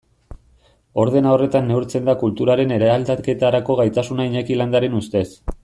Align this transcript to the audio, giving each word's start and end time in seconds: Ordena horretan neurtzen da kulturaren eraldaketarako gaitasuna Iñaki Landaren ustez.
Ordena 1.03 1.33
horretan 1.33 1.69
neurtzen 1.71 2.09
da 2.09 2.17
kulturaren 2.23 2.75
eraldaketarako 2.79 3.79
gaitasuna 3.83 4.27
Iñaki 4.31 4.61
Landaren 4.63 5.01
ustez. 5.03 5.27